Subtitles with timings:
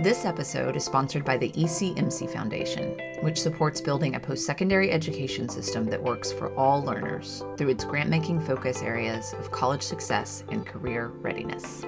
[0.00, 5.48] This episode is sponsored by the ECMC Foundation, which supports building a post secondary education
[5.48, 10.42] system that works for all learners through its grant making focus areas of college success
[10.50, 11.82] and career readiness.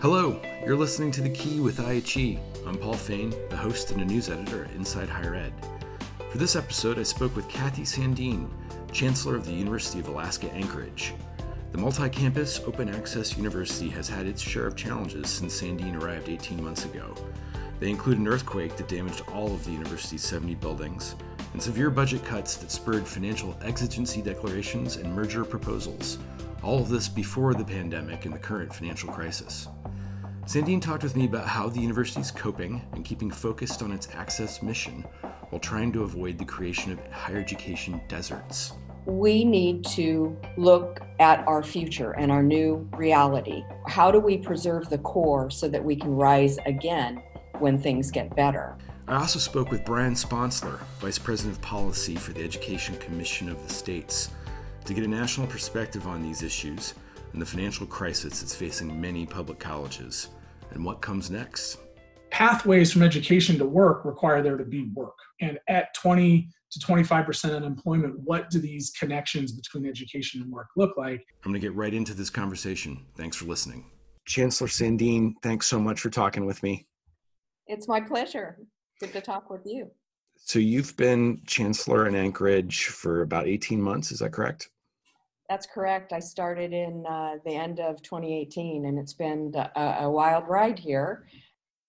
[0.00, 2.38] Hello, you're listening to The Key with IHE.
[2.66, 5.54] I'm Paul Fain, the host and a news editor at Inside Higher Ed.
[6.30, 8.50] For this episode, I spoke with Cathy Sandeen,
[8.92, 11.14] Chancellor of the University of Alaska Anchorage.
[11.70, 16.30] The multi campus open access university has had its share of challenges since Sandeen arrived
[16.30, 17.14] 18 months ago.
[17.78, 21.14] They include an earthquake that damaged all of the university's 70 buildings,
[21.52, 26.18] and severe budget cuts that spurred financial exigency declarations and merger proposals.
[26.62, 29.68] All of this before the pandemic and the current financial crisis.
[30.46, 34.08] Sandeen talked with me about how the university is coping and keeping focused on its
[34.14, 35.04] access mission
[35.50, 38.72] while trying to avoid the creation of higher education deserts.
[39.08, 43.64] We need to look at our future and our new reality.
[43.86, 47.22] How do we preserve the core so that we can rise again
[47.58, 48.76] when things get better?
[49.08, 53.66] I also spoke with Brian Sponsler, Vice President of Policy for the Education Commission of
[53.66, 54.30] the States,
[54.84, 56.92] to get a national perspective on these issues
[57.32, 60.28] and the financial crisis that's facing many public colleges
[60.72, 61.78] and what comes next.
[62.30, 65.16] Pathways from education to work require there to be work.
[65.40, 70.96] And at 20 to 25% unemployment, what do these connections between education and work look
[70.96, 71.24] like?
[71.44, 73.06] I'm going to get right into this conversation.
[73.16, 73.90] Thanks for listening.
[74.26, 76.86] Chancellor Sandeen, thanks so much for talking with me.
[77.66, 78.58] It's my pleasure.
[79.00, 79.90] Good to talk with you.
[80.36, 84.68] So, you've been Chancellor in Anchorage for about 18 months, is that correct?
[85.48, 86.12] That's correct.
[86.12, 90.78] I started in uh, the end of 2018, and it's been a, a, wild ride
[90.78, 91.26] here.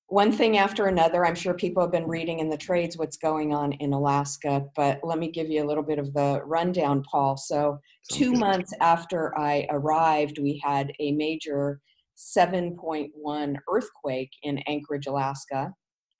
[0.09, 3.53] One thing after another, I'm sure people have been reading in the trades what's going
[3.53, 7.37] on in Alaska, but let me give you a little bit of the rundown, Paul.
[7.37, 7.79] So,
[8.11, 11.79] two months after I arrived, we had a major
[12.17, 15.71] 7.1 earthquake in Anchorage, Alaska.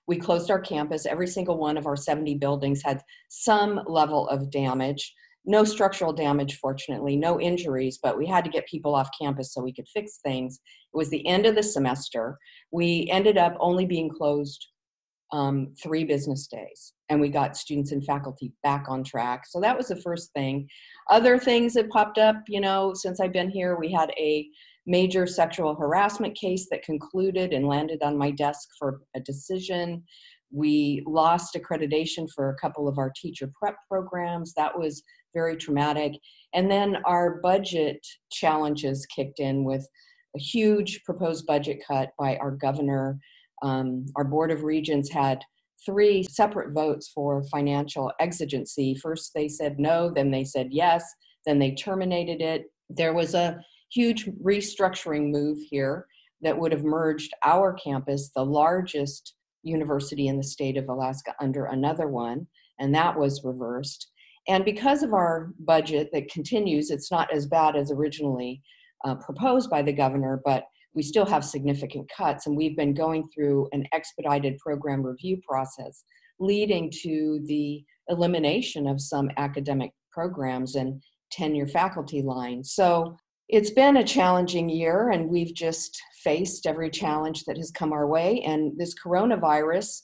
[0.06, 1.04] We closed our campus.
[1.04, 5.12] Every single one of our 70 buildings had some level of damage
[5.44, 9.62] no structural damage, fortunately, no injuries, but we had to get people off campus so
[9.62, 10.60] we could fix things.
[10.92, 12.38] It was the end of the semester.
[12.70, 14.66] We ended up only being closed
[15.32, 19.44] um, three business days, and we got students and faculty back on track.
[19.46, 20.68] So that was the first thing.
[21.08, 24.48] Other things that popped up, you know, since I've been here, we had a
[24.86, 30.02] major sexual harassment case that concluded and landed on my desk for a decision.
[30.50, 34.52] We lost accreditation for a couple of our teacher prep programs.
[34.54, 35.02] That was
[35.34, 36.12] very traumatic.
[36.54, 39.86] And then our budget challenges kicked in with
[40.36, 43.18] a huge proposed budget cut by our governor.
[43.62, 45.42] Um, our Board of Regents had
[45.84, 48.94] three separate votes for financial exigency.
[48.94, 51.04] First, they said no, then they said yes,
[51.46, 52.64] then they terminated it.
[52.88, 53.60] There was a
[53.90, 56.06] huge restructuring move here
[56.42, 61.66] that would have merged our campus, the largest university in the state of Alaska, under
[61.66, 62.46] another one,
[62.78, 64.09] and that was reversed.
[64.48, 68.62] And because of our budget that continues, it's not as bad as originally
[69.04, 70.64] uh, proposed by the governor, but
[70.94, 72.46] we still have significant cuts.
[72.46, 76.04] And we've been going through an expedited program review process
[76.40, 81.00] leading to the elimination of some academic programs and
[81.30, 82.72] tenure faculty lines.
[82.72, 83.16] So
[83.48, 88.06] it's been a challenging year, and we've just faced every challenge that has come our
[88.06, 88.40] way.
[88.42, 90.02] And this coronavirus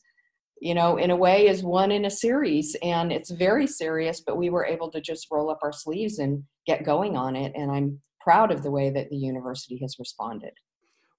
[0.61, 4.39] you know, in a way is one in a series and it's very serious, but
[4.39, 7.53] we were able to just roll up our sleeves and get going on it.
[7.55, 10.53] And I'm proud of the way that the university has responded.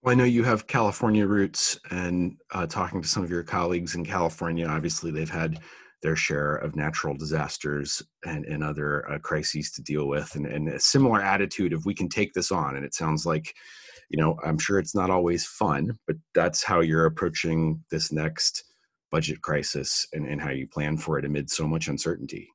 [0.02, 3.96] Well, I know you have California roots and uh, talking to some of your colleagues
[3.96, 5.60] in California, obviously they've had
[6.04, 10.70] their share of natural disasters and, and other uh, crises to deal with and, and
[10.70, 12.76] a similar attitude of we can take this on.
[12.76, 13.54] And it sounds like,
[14.10, 18.64] you know, I'm sure it's not always fun, but that's how you're approaching this next
[19.12, 22.50] budget crisis and, and how you plan for it amid so much uncertainty.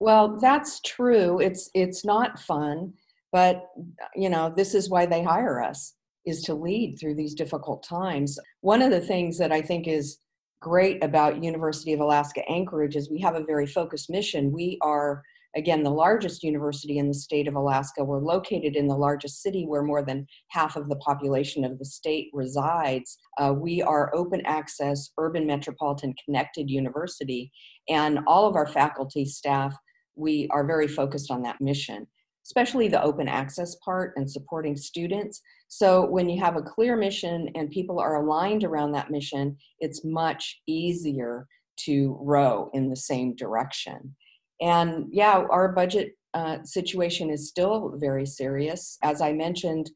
[0.00, 1.40] Well that's true.
[1.40, 2.94] It's it's not fun
[3.32, 3.66] but
[4.14, 8.38] you know this is why they hire us is to lead through these difficult times.
[8.60, 10.18] One of the things that i think is
[10.60, 14.52] great about university of alaska anchorage is we have a very focused mission.
[14.52, 15.22] We are
[15.56, 18.04] again, the largest university in the state of Alaska.
[18.04, 21.84] We're located in the largest city where more than half of the population of the
[21.84, 23.18] state resides.
[23.38, 27.50] Uh, we are open access, urban metropolitan connected university,
[27.88, 29.74] and all of our faculty staff,
[30.16, 32.06] we are very focused on that mission,
[32.44, 35.40] especially the open access part and supporting students.
[35.68, 40.04] So when you have a clear mission and people are aligned around that mission, it's
[40.04, 41.46] much easier
[41.84, 44.14] to row in the same direction.
[44.60, 48.98] And yeah, our budget uh, situation is still very serious.
[49.02, 49.90] As I mentioned,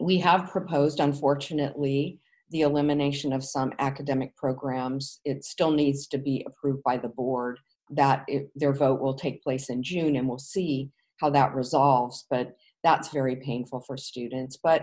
[0.00, 2.18] We have proposed, unfortunately,
[2.50, 5.20] the elimination of some academic programs.
[5.24, 7.58] It still needs to be approved by the board.
[7.90, 10.90] That it, their vote will take place in June, and we'll see
[11.20, 12.26] how that resolves.
[12.28, 14.56] But that's very painful for students.
[14.62, 14.82] But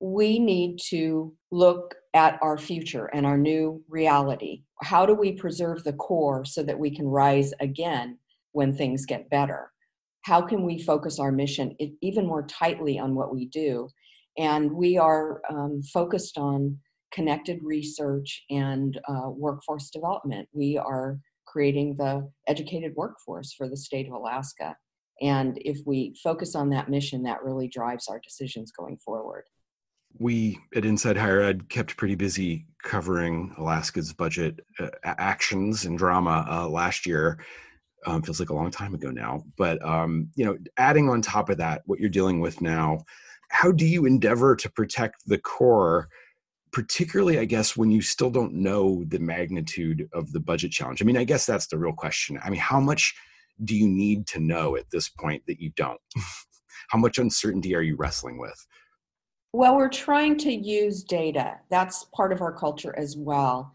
[0.00, 4.62] we need to look at our future and our new reality.
[4.82, 8.18] How do we preserve the core so that we can rise again
[8.52, 9.70] when things get better?
[10.22, 13.88] How can we focus our mission even more tightly on what we do?
[14.36, 16.78] And we are um, focused on
[17.12, 20.48] connected research and uh, workforce development.
[20.52, 24.76] We are creating the educated workforce for the state of Alaska.
[25.20, 29.44] And if we focus on that mission, that really drives our decisions going forward
[30.18, 36.46] we at Inside Higher Ed kept pretty busy covering Alaska's budget uh, actions and drama
[36.48, 37.38] uh, last year.
[38.06, 41.50] Um, feels like a long time ago now, but um, you know, adding on top
[41.50, 43.00] of that, what you're dealing with now,
[43.50, 46.08] how do you endeavor to protect the core?
[46.70, 51.04] particularly i guess when you still don't know the magnitude of the budget challenge i
[51.06, 53.14] mean i guess that's the real question i mean how much
[53.64, 55.98] do you need to know at this point that you don't
[56.90, 58.66] how much uncertainty are you wrestling with
[59.52, 61.58] well, we're trying to use data.
[61.70, 63.72] That's part of our culture as well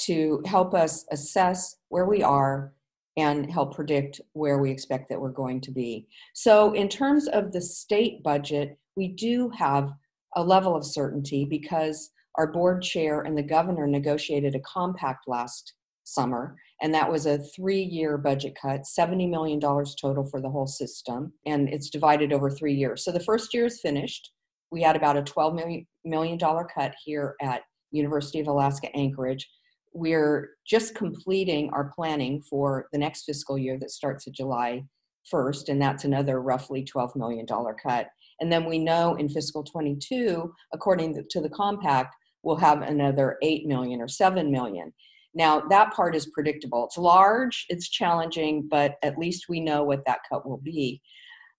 [0.00, 2.72] to help us assess where we are
[3.16, 6.06] and help predict where we expect that we're going to be.
[6.34, 9.90] So, in terms of the state budget, we do have
[10.36, 15.74] a level of certainty because our board chair and the governor negotiated a compact last
[16.02, 20.66] summer, and that was a three year budget cut, $70 million total for the whole
[20.66, 23.04] system, and it's divided over three years.
[23.04, 24.30] So, the first year is finished
[24.74, 27.62] we had about a $12 million cut here at
[27.92, 29.48] University of Alaska Anchorage.
[29.94, 34.84] We're just completing our planning for the next fiscal year that starts at July
[35.32, 37.46] 1st, and that's another roughly $12 million
[37.82, 38.08] cut.
[38.40, 43.66] And then we know in fiscal 22, according to the compact, we'll have another 8
[43.66, 44.92] million or 7 million.
[45.32, 46.84] Now, that part is predictable.
[46.84, 51.00] It's large, it's challenging, but at least we know what that cut will be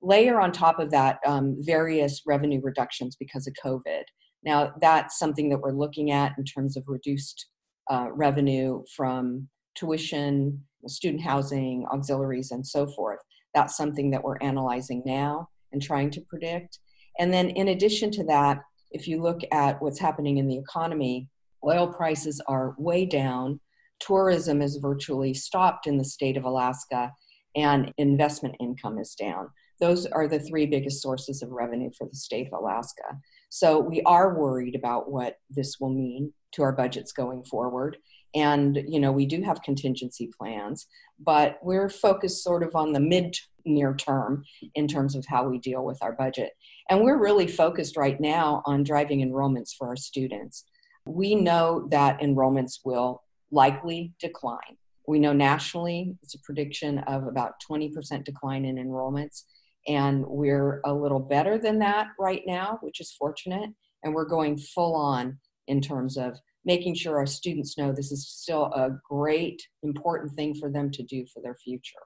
[0.06, 4.04] layer on top of that um, various revenue reductions because of COVID.
[4.44, 7.48] Now, that's something that we're looking at in terms of reduced
[7.90, 13.20] uh, revenue from tuition, student housing, auxiliaries, and so forth.
[13.54, 16.80] That's something that we're analyzing now and trying to predict.
[17.20, 18.62] And then, in addition to that,
[18.92, 21.30] if you look at what's happening in the economy,
[21.66, 23.60] oil prices are way down,
[24.00, 27.12] tourism is virtually stopped in the state of Alaska,
[27.56, 29.50] and investment income is down.
[29.80, 33.18] Those are the three biggest sources of revenue for the state of Alaska.
[33.50, 37.98] So we are worried about what this will mean to our budgets going forward.
[38.34, 40.88] And, you know, we do have contingency plans,
[41.20, 44.44] but we're focused sort of on the mid near term
[44.76, 46.52] in terms of how we deal with our budget.
[46.90, 50.66] And we're really focused right now on driving enrollments for our students.
[51.06, 54.78] We know that enrollments will likely decline.
[55.08, 59.44] We know nationally it's a prediction of about 20% decline in enrollments.
[59.88, 63.70] And we're a little better than that right now, which is fortunate.
[64.04, 65.38] And we're going full on
[65.68, 70.56] in terms of making sure our students know this is still a great, important thing
[70.56, 72.00] for them to do for their future.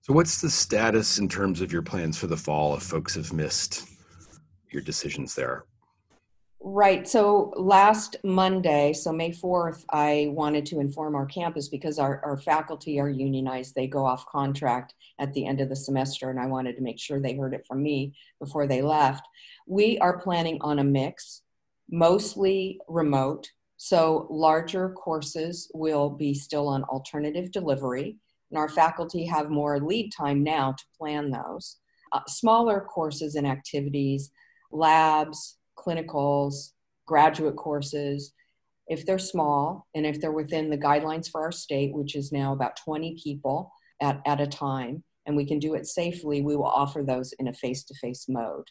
[0.00, 3.32] So, what's the status in terms of your plans for the fall if folks have
[3.32, 3.88] missed
[4.70, 5.64] your decisions there?
[6.68, 7.06] Right.
[7.06, 12.36] So last Monday, so May 4th, I wanted to inform our campus because our, our
[12.36, 13.76] faculty are unionized.
[13.76, 16.98] They go off contract at the end of the semester, and I wanted to make
[16.98, 19.24] sure they heard it from me before they left.
[19.68, 21.42] We are planning on a mix,
[21.88, 23.48] mostly remote.
[23.76, 28.16] So larger courses will be still on alternative delivery,
[28.50, 31.76] and our faculty have more lead time now to plan those.
[32.10, 34.32] Uh, smaller courses and activities,
[34.72, 35.55] labs,
[35.86, 36.72] clinicals,
[37.06, 38.32] graduate courses,
[38.88, 42.52] if they're small and if they're within the guidelines for our state, which is now
[42.52, 46.64] about 20 people at, at a time, and we can do it safely, we will
[46.64, 48.66] offer those in a face to face mode.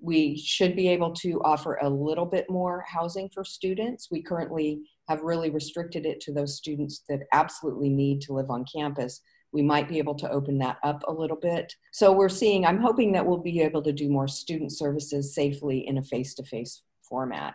[0.00, 4.08] We should be able to offer a little bit more housing for students.
[4.10, 8.64] We currently have really restricted it to those students that absolutely need to live on
[8.70, 9.20] campus
[9.52, 11.72] we might be able to open that up a little bit.
[11.92, 15.86] So we're seeing, I'm hoping that we'll be able to do more student services safely
[15.86, 17.54] in a face to face format.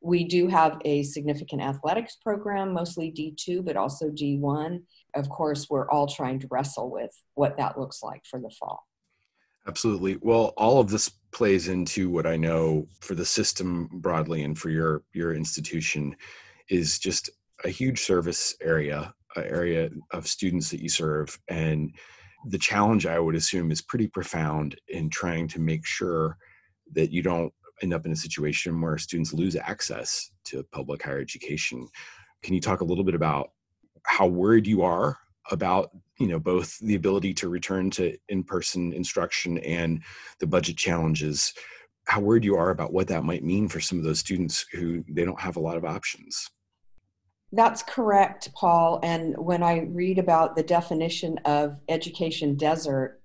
[0.00, 4.82] We do have a significant athletics program, mostly D2, but also D1.
[5.14, 8.84] Of course, we're all trying to wrestle with what that looks like for the fall.
[9.66, 10.18] Absolutely.
[10.20, 14.70] Well, all of this plays into what I know for the system broadly and for
[14.70, 16.16] your your institution
[16.68, 17.30] is just
[17.64, 21.94] a huge service area area of students that you serve and
[22.48, 26.36] the challenge i would assume is pretty profound in trying to make sure
[26.94, 31.20] that you don't end up in a situation where students lose access to public higher
[31.20, 31.88] education.
[32.42, 33.50] Can you talk a little bit about
[34.04, 35.18] how worried you are
[35.50, 40.02] about you know both the ability to return to in-person instruction and
[40.38, 41.52] the budget challenges
[42.06, 45.04] how worried you are about what that might mean for some of those students who
[45.08, 46.48] they don't have a lot of options
[47.52, 53.20] that's correct paul and when i read about the definition of education desert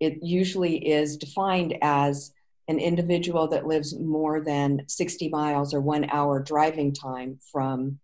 [0.00, 2.32] it usually is defined as
[2.68, 7.98] an individual that lives more than 60 miles or one hour driving time from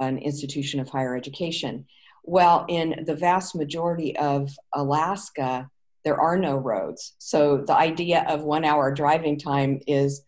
[0.00, 1.86] an institution of higher education.
[2.24, 5.70] Well, in the vast majority of Alaska,
[6.04, 7.14] there are no roads.
[7.18, 10.22] So the idea of one hour driving time is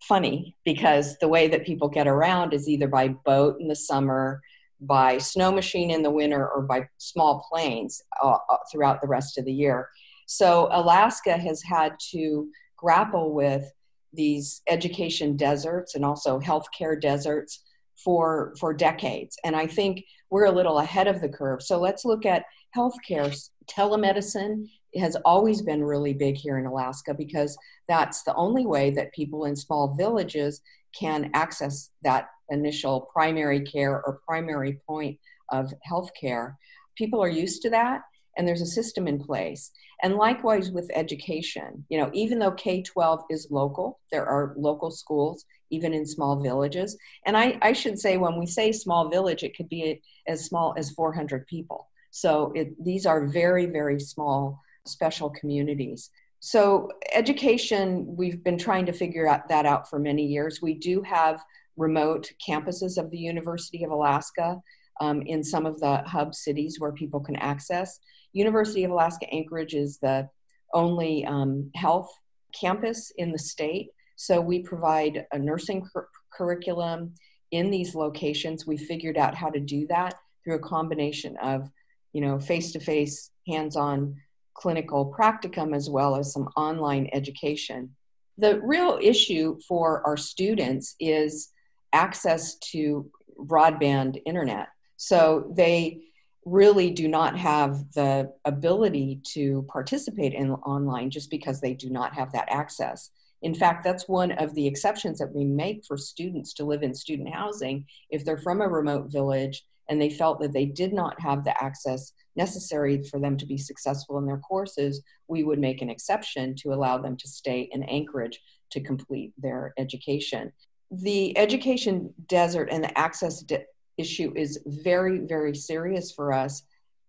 [0.00, 4.40] funny because the way that people get around is either by boat in the summer,
[4.80, 9.38] by snow machine in the winter, or by small planes uh, uh throughout the rest
[9.38, 9.88] of the year.
[10.26, 13.64] So Alaska has had to grapple with
[14.12, 17.62] these education deserts and also healthcare deserts
[18.02, 22.04] for for decades and i think we're a little ahead of the curve so let's
[22.04, 22.44] look at
[22.76, 23.34] healthcare
[23.66, 24.66] telemedicine
[24.98, 27.56] has always been really big here in alaska because
[27.88, 30.60] that's the only way that people in small villages
[30.98, 35.18] can access that initial primary care or primary point
[35.50, 36.54] of healthcare
[36.96, 38.02] people are used to that
[38.36, 39.70] and there's a system in place.
[40.02, 41.84] And likewise with education.
[41.88, 46.96] You know even though k-12 is local there are local schools even in small villages.
[47.24, 50.74] And i, I should say when we say small village it could be as small
[50.76, 51.88] as 400 people.
[52.10, 58.92] So it, these are very very small special communities so education we've been trying to
[58.92, 61.42] figure out that out for many years we do have
[61.76, 64.60] remote campuses of the university of alaska
[65.00, 68.00] um, in some of the hub cities where people can access
[68.36, 70.28] University of Alaska Anchorage is the
[70.74, 72.10] only um, health
[72.58, 73.88] campus in the state.
[74.16, 77.14] So we provide a nursing cur- curriculum
[77.50, 78.66] in these locations.
[78.66, 80.14] We figured out how to do that
[80.44, 81.70] through a combination of,
[82.12, 84.16] you know, face-to-face, hands-on
[84.56, 87.94] clinical practicum as well as some online education.
[88.38, 91.50] The real issue for our students is
[91.92, 94.68] access to broadband internet.
[94.96, 96.02] So they
[96.44, 102.14] really do not have the ability to participate in online just because they do not
[102.14, 103.10] have that access.
[103.42, 106.94] In fact, that's one of the exceptions that we make for students to live in
[106.94, 107.86] student housing.
[108.10, 111.62] If they're from a remote village and they felt that they did not have the
[111.62, 116.54] access necessary for them to be successful in their courses, we would make an exception
[116.56, 118.40] to allow them to stay in Anchorage
[118.70, 120.52] to complete their education.
[120.90, 123.64] The education desert and the access de-
[123.96, 126.62] issue is very, very serious for us.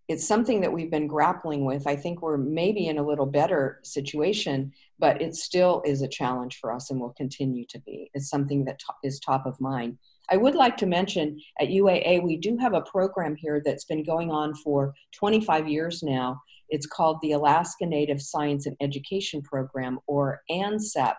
[0.08, 1.86] It's something that we've been grappling with.
[1.86, 6.60] I think we're maybe in a little better situation, but it still is a challenge
[6.60, 8.10] for us and will continue to be.
[8.14, 9.98] It's something that is top of mind.
[10.30, 14.04] I would like to mention at UAA, we do have a program here that's been
[14.04, 16.42] going on for 25 years now.
[16.70, 21.16] It's called the Alaska Native Science and Education Program, or ANSEP.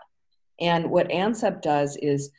[0.60, 2.30] And what ANSEP does is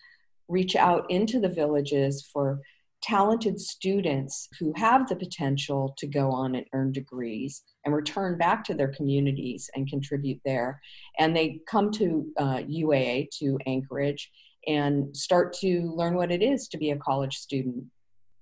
[0.47, 2.59] reach out into the villages for
[3.01, 8.63] talented students who have the potential to go on and earn degrees and return back
[8.65, 10.81] to their communities and contribute there.
[11.17, 14.29] And they come to uh, UAA, to Anchorage,
[14.67, 17.85] and start to learn what it is to be a college student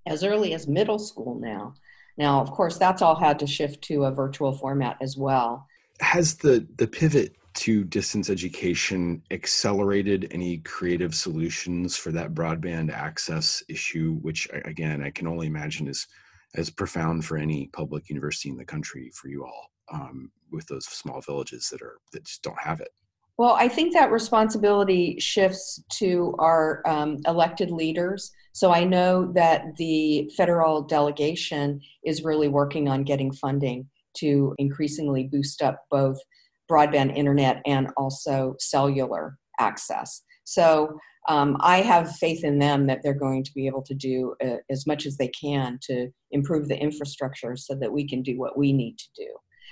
[0.05, 1.73] as early as middle school now.
[2.17, 5.67] Now, of course, that's all had to shift to a virtual format as well.
[5.99, 13.63] Has the, the pivot to distance education accelerated any creative solutions for that broadband access
[13.67, 16.07] issue, which again, I can only imagine is
[16.55, 20.85] as profound for any public university in the country for you all um, with those
[20.85, 22.89] small villages that are that just don't have it.
[23.37, 28.31] Well, I think that responsibility shifts to our um, elected leaders.
[28.53, 35.25] So I know that the federal delegation is really working on getting funding to increasingly
[35.25, 36.17] boost up both
[36.69, 40.23] broadband internet and also cellular access.
[40.43, 40.97] So
[41.29, 44.57] um, I have faith in them that they're going to be able to do uh,
[44.71, 48.57] as much as they can to improve the infrastructure so that we can do what
[48.57, 49.27] we need to do.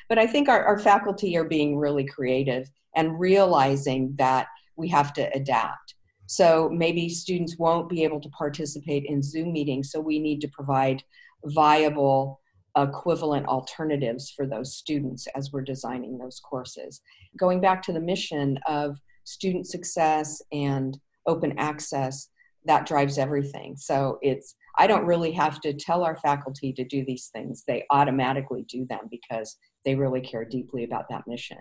[0.09, 5.13] But I think our, our faculty are being really creative and realizing that we have
[5.13, 5.95] to adapt.
[6.27, 10.47] So maybe students won't be able to participate in Zoom meetings, so we need to
[10.47, 11.03] provide
[11.45, 12.41] viable
[12.77, 17.01] equivalent alternatives for those students as we're designing those courses.
[17.37, 22.29] Going back to the mission of student success and open access,
[22.65, 23.75] that drives everything.
[23.77, 27.63] So it's, I don't really have to tell our faculty to do these things.
[27.67, 31.57] They automatically do them because they really care deeply about that mission.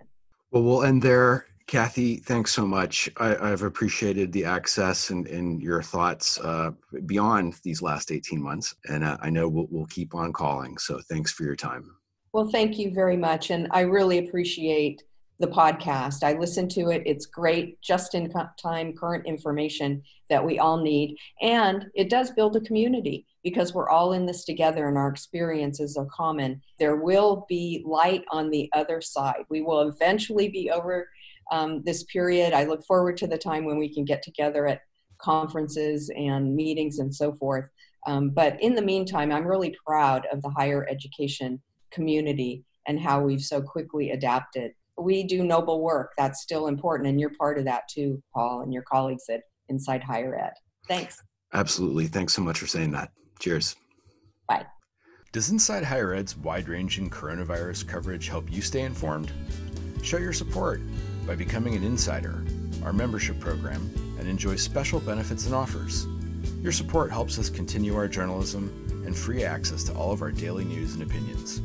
[0.50, 1.46] Well, we'll end there.
[1.66, 3.08] Cathy, thanks so much.
[3.16, 6.72] I, have appreciated the access and, and your thoughts uh,
[7.06, 8.74] beyond these last 18 months.
[8.88, 10.76] And uh, I know we'll, we'll keep on calling.
[10.76, 11.96] So thanks for your time.
[12.34, 13.50] Well, thank you very much.
[13.50, 15.02] And I really appreciate
[15.40, 16.22] the podcast.
[16.22, 17.02] I listen to it.
[17.06, 21.16] It's great, just in time, current information that we all need.
[21.42, 25.96] And it does build a community because we're all in this together and our experiences
[25.96, 26.62] are common.
[26.78, 29.44] There will be light on the other side.
[29.48, 31.08] We will eventually be over
[31.50, 32.52] um, this period.
[32.52, 34.82] I look forward to the time when we can get together at
[35.18, 37.68] conferences and meetings and so forth.
[38.06, 41.60] Um, but in the meantime, I'm really proud of the higher education
[41.90, 46.12] community and how we've so quickly adapted we do noble work.
[46.16, 47.08] That's still important.
[47.08, 50.52] And you're part of that too, Paul, and your colleagues at Inside Higher Ed.
[50.88, 51.20] Thanks.
[51.52, 52.06] Absolutely.
[52.06, 53.10] Thanks so much for saying that.
[53.38, 53.76] Cheers.
[54.48, 54.66] Bye.
[55.32, 59.32] Does Inside Higher Ed's wide ranging coronavirus coverage help you stay informed?
[60.02, 60.80] Show your support
[61.26, 62.44] by becoming an insider,
[62.84, 66.06] our membership program, and enjoy special benefits and offers.
[66.60, 70.64] Your support helps us continue our journalism and free access to all of our daily
[70.64, 71.60] news and opinions.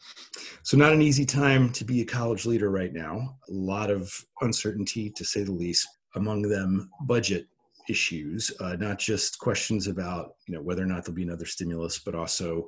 [0.61, 3.35] So, not an easy time to be a college leader right now.
[3.49, 5.87] A lot of uncertainty, to say the least.
[6.15, 7.47] Among them, budget
[7.89, 11.99] issues, uh, not just questions about you know whether or not there'll be another stimulus,
[11.99, 12.67] but also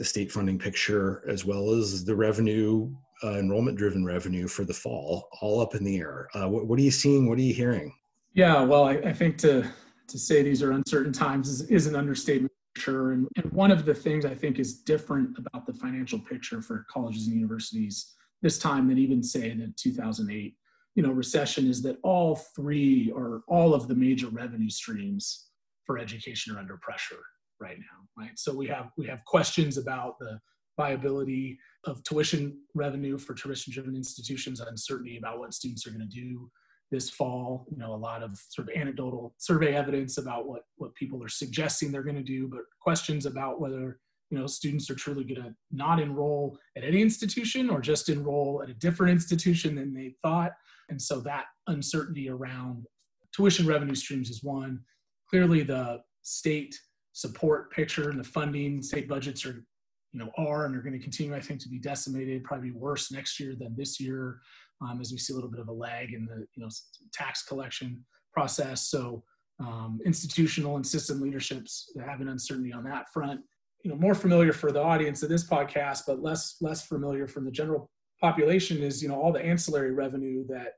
[0.00, 2.90] the state funding picture as well as the revenue
[3.22, 6.26] uh, enrollment driven revenue for the fall all up in the air.
[6.34, 7.28] Uh, what, what, are you seeing?
[7.28, 7.94] What are you hearing?
[8.32, 9.68] Yeah well i, I think to
[10.08, 13.12] to say these are uncertain times is, is an understatement sure.
[13.12, 16.86] And, and one of the things i think is different about the financial picture for
[16.90, 20.56] colleges and universities this time than even say in the 2008
[20.94, 25.50] you know recession is that all three or all of the major revenue streams
[25.84, 27.22] for education are under pressure
[27.60, 28.38] right now, right?
[28.38, 30.38] So we have we have questions about the
[30.76, 36.50] viability of tuition revenue for tuition-driven institutions, uncertainty about what students are going to do
[36.90, 37.66] this fall.
[37.70, 41.28] You know, a lot of sort of anecdotal survey evidence about what what people are
[41.28, 43.98] suggesting they're going to do, but questions about whether
[44.30, 48.62] you know students are truly going to not enroll at any institution or just enroll
[48.62, 50.52] at a different institution than they thought.
[50.88, 52.86] And so that uncertainty around
[53.32, 54.80] tuition revenue streams is one.
[55.28, 56.76] Clearly, the state
[57.20, 59.64] support picture and the funding state budgets are
[60.12, 63.12] you know are and are going to continue i think to be decimated probably worse
[63.12, 64.40] next year than this year
[64.82, 66.68] um, as we see a little bit of a lag in the you know
[67.12, 68.88] tax collection process.
[68.88, 69.22] So
[69.58, 73.40] um, institutional and system leaderships have an uncertainty on that front.
[73.84, 77.44] You know more familiar for the audience of this podcast but less less familiar from
[77.44, 80.74] the general population is you know all the ancillary revenue that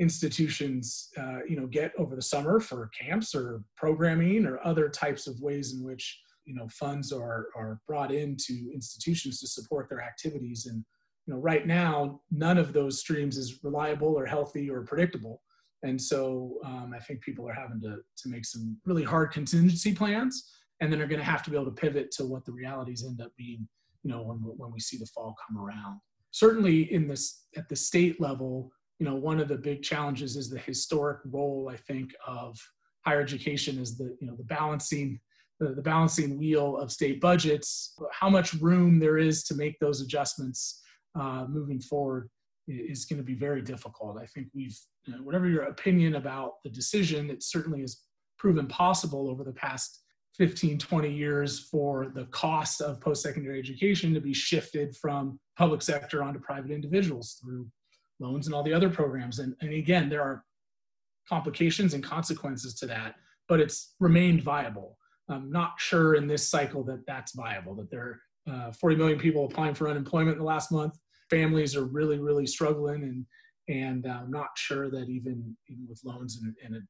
[0.00, 5.26] institutions uh, you know get over the summer for camps or programming or other types
[5.26, 10.02] of ways in which you know funds are are brought into institutions to support their
[10.02, 10.66] activities.
[10.66, 10.84] And
[11.26, 15.40] you know right now none of those streams is reliable or healthy or predictable.
[15.82, 19.94] And so um, i think people are having to to make some really hard contingency
[19.94, 22.52] plans and then are going to have to be able to pivot to what the
[22.52, 23.68] realities end up being
[24.02, 26.00] you know when, when we see the fall come around.
[26.30, 30.48] Certainly in this at the state level you know, one of the big challenges is
[30.48, 32.58] the historic role, I think, of
[33.04, 35.20] higher education is the, you know, the balancing,
[35.60, 40.00] the, the balancing wheel of state budgets, how much room there is to make those
[40.00, 40.82] adjustments
[41.18, 42.28] uh, moving forward
[42.66, 44.16] is going to be very difficult.
[44.20, 48.02] I think we've, you know, whatever your opinion about the decision, it certainly has
[48.38, 50.00] proven possible over the past
[50.36, 56.22] 15, 20 years for the cost of post-secondary education to be shifted from public sector
[56.22, 57.66] onto private individuals through
[58.20, 59.38] loans and all the other programs.
[59.38, 60.44] And, and again, there are
[61.28, 63.16] complications and consequences to that,
[63.48, 64.98] but it's remained viable.
[65.28, 69.18] I'm not sure in this cycle that that's viable, that there are uh, 40 million
[69.18, 70.98] people applying for unemployment in the last month.
[71.30, 73.26] Families are really, really struggling and
[73.68, 76.82] and I'm not sure that even even with loans and, and are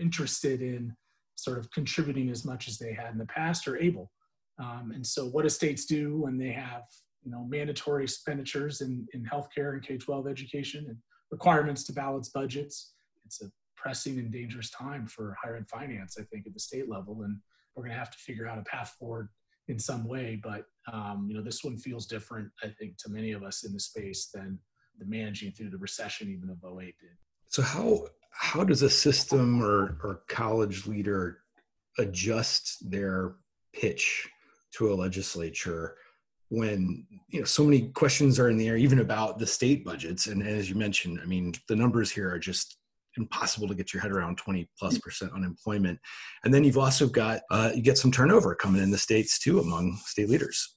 [0.00, 0.94] interested in
[1.36, 4.10] sort of contributing as much as they had in the past or able.
[4.58, 6.82] Um, and so what do states do when they have
[7.24, 10.96] you know, mandatory expenditures in, in healthcare and K-12 education and
[11.30, 12.92] requirements to balance budgets.
[13.24, 16.88] It's a pressing and dangerous time for higher ed finance, I think, at the state
[16.88, 17.22] level.
[17.22, 17.38] And
[17.74, 19.28] we're going to have to figure out a path forward
[19.68, 20.40] in some way.
[20.42, 23.72] But, um, you know, this one feels different, I think, to many of us in
[23.72, 24.58] the space than
[24.98, 27.10] the managing through the recession even of 08 did.
[27.48, 31.38] So how, how does a system or, or college leader
[31.98, 33.36] adjust their
[33.72, 34.28] pitch
[34.72, 35.96] to a legislature
[36.50, 40.26] when you know so many questions are in the air even about the state budgets.
[40.26, 42.78] And as you mentioned i mean the numbers here are just
[43.16, 45.02] impossible to get your head around 20 mm.
[45.02, 45.98] percent unemployment.
[46.44, 49.60] And then you've also got uh, you get some turnover coming in the states too
[49.60, 50.76] among state leaders.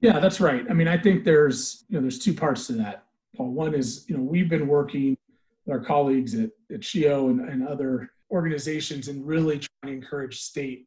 [0.00, 0.64] Yeah that's right.
[0.68, 3.04] I mean i think there's you know there's two parts to that
[3.36, 3.52] paul.
[3.52, 5.16] One is you know we've been working
[5.64, 10.40] with our colleagues at, at SHEEO and, and other organizations and really trying to encourage
[10.40, 10.86] state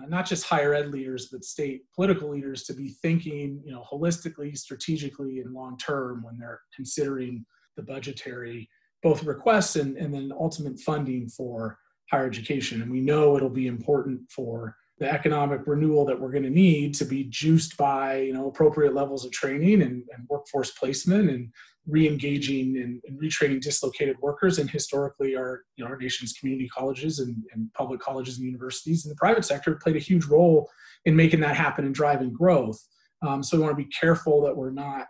[0.00, 3.84] uh, not just higher ed leaders, but state political leaders to be thinking, you know,
[3.90, 7.44] holistically, strategically, and long term when they're considering
[7.76, 8.68] the budgetary
[9.02, 11.78] both requests and, and then ultimate funding for
[12.10, 12.82] higher education.
[12.82, 16.94] And we know it'll be important for the economic renewal that we're going to need
[16.94, 21.52] to be juiced by you know appropriate levels of training and, and workforce placement and
[21.88, 27.18] re-engaging and, and, retraining dislocated workers and historically our you know our nation's community colleges
[27.18, 29.04] and, and public colleges and universities.
[29.04, 30.70] And the private sector played a huge role
[31.04, 32.78] in making that happen and driving growth.
[33.26, 35.06] Um, so we want to be careful that we're not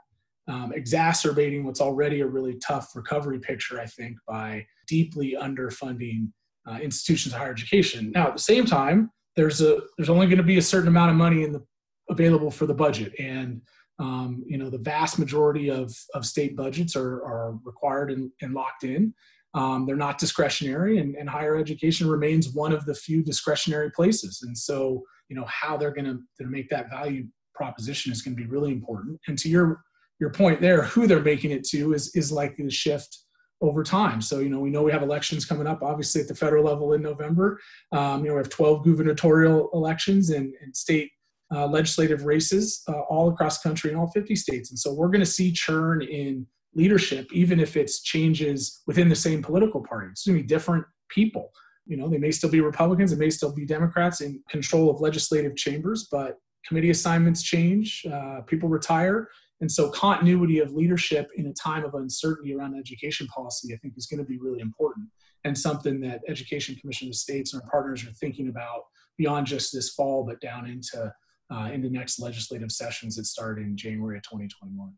[0.49, 6.29] um, exacerbating what's already a really tough recovery picture i think by deeply underfunding
[6.69, 8.13] uh, institutions of higher education.
[8.15, 11.11] Now at the same time there's a there's only going to be a certain amount
[11.11, 11.65] of money in the
[12.11, 13.13] available for the budget.
[13.19, 13.63] And
[13.99, 18.55] um, you know the vast majority of, of state budgets are, are required and, and
[18.55, 19.13] locked in
[19.55, 24.43] um, they're not discretionary and, and, higher education remains one of the few discretionary places
[24.43, 26.05] and so you know how they're going
[26.39, 29.83] to make that value proposition is going to be really important and to your
[30.21, 33.19] your point there who they're making it to is is likely to shift
[33.61, 34.21] over time.
[34.21, 36.93] So, you know, we know we have elections coming up, obviously at the federal level
[36.93, 37.61] in November.
[37.93, 41.11] Um, you know, we have 12 gubernatorial elections and, and state
[41.55, 44.71] uh, legislative races uh, all across country in all 50 states.
[44.71, 49.17] And so we're going to see churn in leadership, even if it's changes within the
[49.17, 50.09] same political party.
[50.11, 51.51] It's going to be different people.
[51.87, 55.01] You know, they may still be Republicans, they may still be Democrats in control of
[55.01, 59.29] legislative chambers, but committee assignments change, uh, people retire,
[59.61, 63.95] and so continuity of leadership in a time of uncertainty around education policy, I think
[63.97, 65.09] is going to be really important
[65.45, 68.83] and something that Education Commission of States and our partners are thinking about
[69.17, 71.13] beyond just this fall, but down into
[71.51, 74.93] uh, the next legislative sessions that start in January of 2021.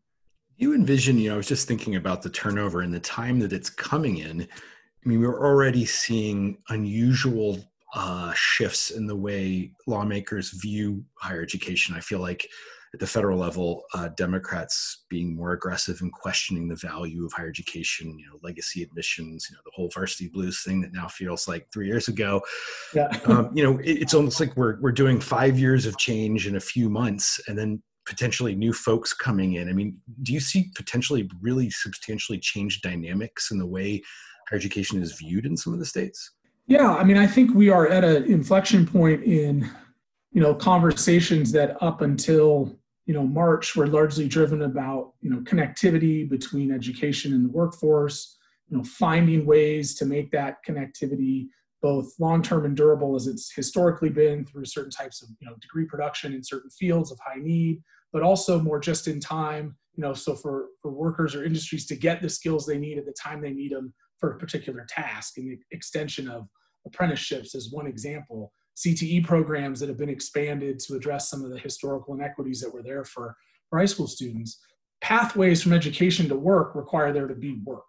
[0.57, 3.53] You envision, you know, I was just thinking about the turnover and the time that
[3.53, 4.41] it's coming in.
[4.41, 7.59] I mean, we're already seeing unusual
[7.93, 11.95] uh, shifts in the way lawmakers view higher education.
[11.95, 12.47] I feel like
[12.93, 17.47] at the federal level, uh, Democrats being more aggressive in questioning the value of higher
[17.47, 21.47] education, you know, legacy admissions, you know, the whole varsity blues thing that now feels
[21.47, 22.41] like three years ago.
[22.93, 23.07] Yeah.
[23.25, 26.57] um, you know, it, it's almost like we're, we're doing five years of change in
[26.57, 29.69] a few months and then potentially new folks coming in.
[29.69, 34.01] I mean, do you see potentially really substantially changed dynamics in the way
[34.49, 36.31] higher education is viewed in some of the states?
[36.67, 39.69] Yeah, I mean, I think we are at an inflection point in,
[40.31, 42.77] you know, conversations that up until
[43.11, 48.37] you know, March were largely driven about, you know, connectivity between education and the workforce,
[48.69, 51.47] you know, finding ways to make that connectivity
[51.81, 55.83] both long-term and durable as it's historically been through certain types of, you know, degree
[55.83, 57.81] production in certain fields of high need,
[58.13, 61.97] but also more just in time, you know, so for, for workers or industries to
[61.97, 65.37] get the skills they need at the time they need them for a particular task
[65.37, 66.47] and the extension of
[66.85, 68.53] apprenticeships is one example
[68.85, 72.83] CTE programs that have been expanded to address some of the historical inequities that were
[72.83, 73.35] there for,
[73.69, 74.59] for high school students.
[75.01, 77.87] Pathways from education to work require there to be work.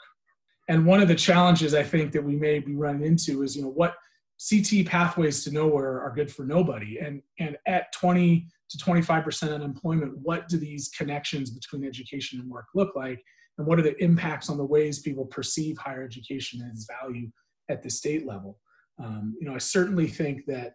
[0.68, 3.62] And one of the challenges I think that we may be running into is, you
[3.62, 3.94] know, what
[4.38, 6.98] CTE pathways to nowhere are good for nobody.
[6.98, 12.66] And, and at 20 to 25% unemployment, what do these connections between education and work
[12.74, 13.22] look like?
[13.58, 17.30] And what are the impacts on the ways people perceive higher education and its value
[17.68, 18.58] at the state level?
[18.98, 20.74] Um, you know, I certainly think that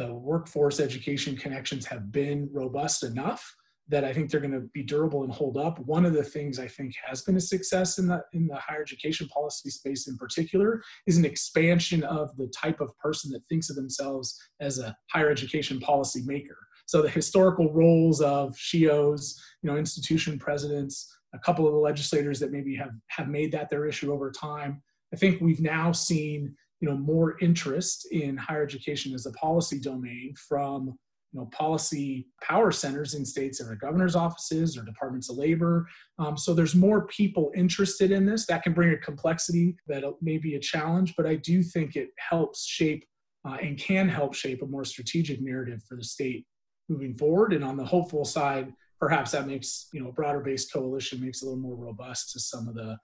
[0.00, 3.54] the workforce education connections have been robust enough
[3.88, 5.78] that I think they're going to be durable and hold up.
[5.80, 8.80] One of the things I think has been a success in the in the higher
[8.80, 13.68] education policy space in particular is an expansion of the type of person that thinks
[13.68, 16.56] of themselves as a higher education policy maker.
[16.86, 22.40] So the historical roles of SHEEOs, you know, institution presidents, a couple of the legislators
[22.40, 24.82] that maybe have have made that their issue over time.
[25.12, 29.78] I think we've now seen you know more interest in higher education as a policy
[29.78, 30.86] domain from
[31.32, 35.86] you know policy power centers in states and the governor's offices or departments of labor.
[36.18, 38.46] Um, so there's more people interested in this.
[38.46, 42.10] That can bring a complexity that may be a challenge but i do think it
[42.18, 43.04] helps shape
[43.46, 46.46] uh, and can help shape a more strategic narrative for the state
[46.90, 47.54] moving forward.
[47.54, 51.42] And on the hopeful side perhaps that makes you know a broader based coalition makes
[51.42, 52.96] a little more robust to some of the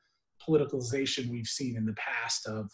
[0.46, 2.70] politicalization we've seen in the past of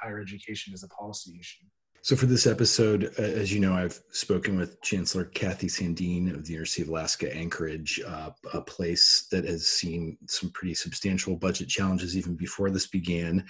[0.00, 1.64] higher education as a policy issue.
[2.02, 6.44] So, for this episode, uh, as you know, I've spoken with Chancellor Cathy Sandeen of
[6.44, 11.68] the University of Alaska Anchorage, uh, a place that has seen some pretty substantial budget
[11.68, 13.42] challenges even before this began,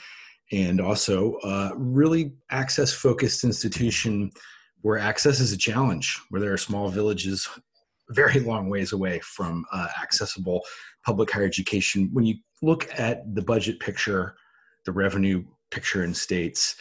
[0.52, 4.30] and also a really access focused institution
[4.82, 7.48] where access is a challenge, where there are small villages
[8.10, 10.60] very long ways away from uh, accessible
[11.04, 12.08] public higher education.
[12.12, 14.36] When you look at the budget picture,
[14.84, 16.76] the revenue picture in states,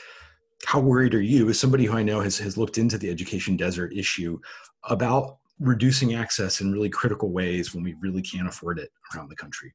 [0.66, 3.58] how worried are you, as somebody who I know has, has looked into the education
[3.58, 4.40] desert issue,
[4.86, 9.36] about reducing access in really critical ways when we really can't afford it around the
[9.36, 9.74] country?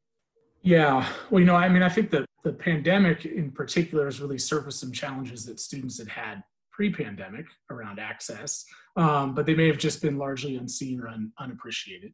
[0.62, 4.38] Yeah, well, you know, I mean, I think that the pandemic in particular has really
[4.38, 8.64] surfaced some challenges that students had had pre-pandemic around access,
[8.96, 12.12] um, but they may have just been largely unseen or un- unappreciated.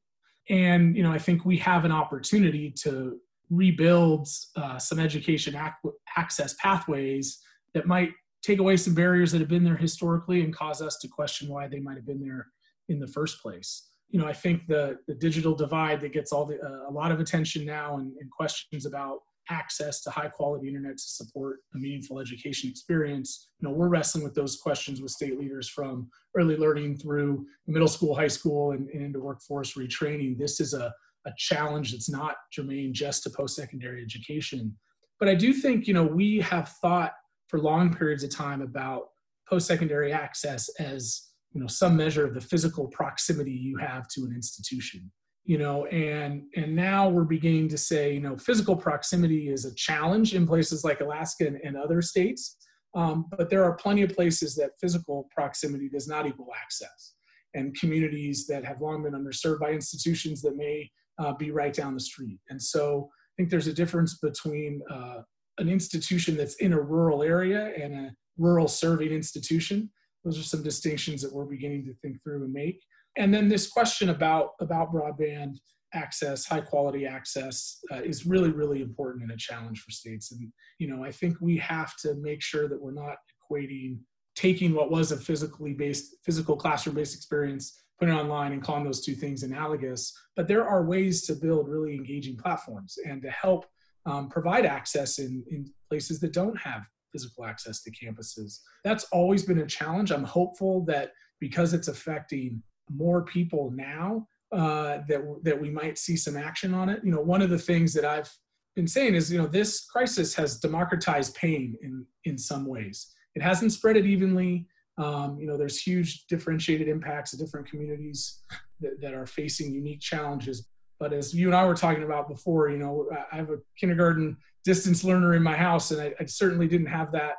[0.48, 3.18] And you know, I think we have an opportunity to
[3.50, 7.40] rebuild uh, some education ac- access pathways
[7.74, 8.11] that might
[8.42, 11.66] take away some barriers that have been there historically and cause us to question why
[11.66, 12.48] they might have been there
[12.88, 13.88] in the first place.
[14.11, 17.11] You know, I think the the digital divide that gets all the uh, a lot
[17.11, 21.78] of attention now and, and questions about access to high quality internet to support a
[21.78, 23.48] meaningful education experience.
[23.61, 27.88] You know, we're wrestling with those questions with state leaders from early learning through middle
[27.88, 30.38] school, high school, and, and into workforce retraining.
[30.38, 30.94] This is a,
[31.26, 34.76] a challenge that's not germane just to post-secondary education.
[35.20, 37.12] But I do think, you know, we have thought
[37.48, 39.04] for long periods of time about
[39.48, 44.32] post-secondary access as you know some measure of the physical proximity you have to an
[44.34, 45.10] institution
[45.44, 49.74] you know and and now we're beginning to say you know physical proximity is a
[49.74, 52.56] challenge in places like alaska and, and other states
[52.96, 57.14] um, but there are plenty of places that physical proximity does not equal access
[57.54, 61.94] and communities that have long been underserved by institutions that may uh, be right down
[61.94, 65.20] the street and so i think there's a difference between uh,
[65.59, 69.90] an institution that's in a rural area and a rural serving institution.
[70.24, 72.81] Those are some distinctions that we're beginning to think through and make.
[73.16, 75.57] And then this question about, about broadband
[75.92, 80.33] access, high quality access uh, is really, really important and a challenge for states.
[80.33, 83.16] And, you know, I think we have to make sure that we're not
[83.50, 83.98] equating
[84.35, 88.85] taking what was a physically based, physical classroom based experience, putting it online and calling
[88.85, 90.12] those two things analogous.
[90.37, 93.66] But there are ways to build really engaging platforms and to help
[94.07, 98.59] um, provide access in, in places that don't have physical access to campuses.
[98.83, 100.11] That's always been a challenge.
[100.11, 106.16] I'm hopeful that because it's affecting more people now, uh, that that we might see
[106.16, 107.00] some action on it.
[107.04, 108.30] You know, one of the things that I've
[108.76, 113.12] been saying is, you know, this crisis has democratized pain in in some ways.
[113.35, 114.66] It hasn't spread it evenly.
[114.96, 118.42] Um, you know, there's huge differentiated impacts of different communities
[118.80, 120.68] that, that are facing unique challenges.
[121.00, 124.37] But as you and I were talking about before, you know, I have a kindergarten
[124.64, 127.35] distance learner in my house, and I, I certainly didn't have that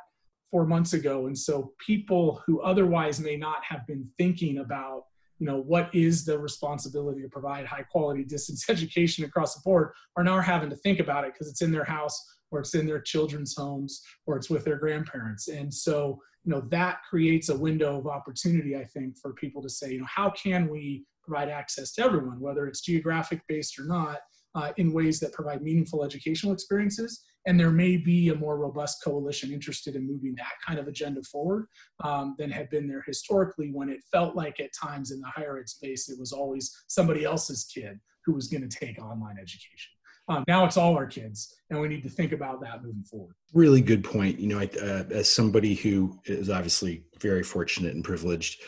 [0.50, 1.26] four months ago.
[1.26, 5.04] And so people who otherwise may not have been thinking about,
[5.38, 9.90] you know, what is the responsibility to provide high quality distance education across the board
[10.16, 12.86] are now having to think about it because it's in their house or it's in
[12.86, 15.48] their children's homes or it's with their grandparents.
[15.48, 19.68] And so, you know, that creates a window of opportunity, I think, for people to
[19.68, 23.84] say, you know, how can we provide access to everyone, whether it's geographic based or
[23.84, 24.18] not,
[24.54, 27.24] uh, in ways that provide meaningful educational experiences.
[27.46, 31.22] And there may be a more robust coalition interested in moving that kind of agenda
[31.24, 31.66] forward
[32.02, 35.58] um, than had been there historically when it felt like at times in the higher
[35.58, 39.95] ed space it was always somebody else's kid who was going to take online education.
[40.28, 43.34] Um, now it's all our kids, and we need to think about that moving forward.
[43.54, 44.40] Really good point.
[44.40, 48.60] You know, I, uh, as somebody who is obviously very fortunate and privileged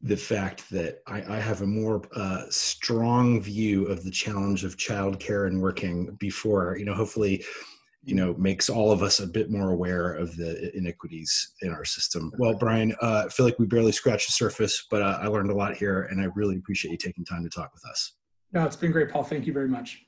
[0.00, 4.76] the fact that I, I have a more uh, strong view of the challenge of
[4.76, 7.44] childcare and working before, you know, hopefully,
[8.04, 11.84] you know, makes all of us a bit more aware of the inequities in our
[11.84, 12.30] system.
[12.38, 15.50] Well, Brian, uh, I feel like we barely scratched the surface, but uh, I learned
[15.50, 18.14] a lot here, and I really appreciate you taking time to talk with us.
[18.52, 19.24] No, it's been great, Paul.
[19.24, 20.07] Thank you very much.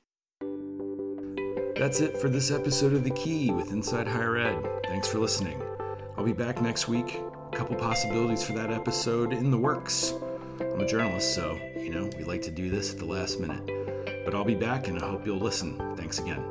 [1.81, 4.83] That's it for this episode of The Key with Inside Higher Ed.
[4.83, 5.59] Thanks for listening.
[6.15, 7.19] I'll be back next week
[7.51, 10.13] a couple possibilities for that episode in the works.
[10.59, 13.65] I'm a journalist, so, you know, we like to do this at the last minute.
[14.23, 15.95] But I'll be back and I hope you'll listen.
[15.97, 16.43] Thanks again.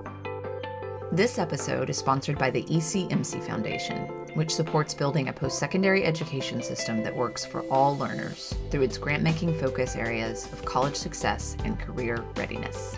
[1.13, 6.61] This episode is sponsored by the ECMC Foundation, which supports building a post secondary education
[6.61, 11.57] system that works for all learners through its grant making focus areas of college success
[11.65, 12.97] and career readiness.